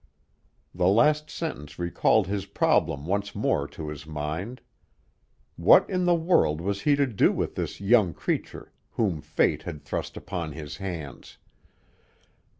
[0.73, 4.59] The last sentence recalled his problem once more to his mind.
[5.57, 9.83] What in the world was he to do with this young creature whom fate had
[9.83, 11.37] thrust upon his hands?